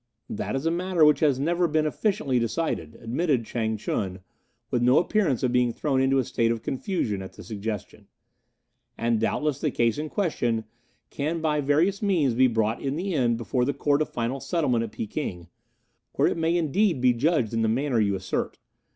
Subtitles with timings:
[0.31, 4.21] "That is a matter which has never been efficiently decided," admitted Chang ch'un,
[4.71, 8.07] with no appearance of being thrown into a state of confusion at the suggestion,
[8.97, 10.65] "and doubtless the case in question
[11.11, 14.83] can by various means be brought in the end before the Court of Final Settlement
[14.83, 15.49] at Peking,
[16.13, 18.57] where it may indeed be judged in the manner you assert.